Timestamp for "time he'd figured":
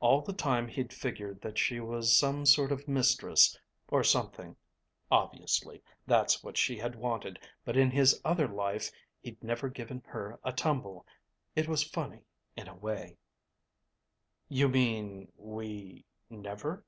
0.32-1.42